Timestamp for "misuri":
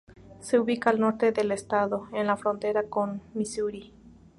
3.35-3.93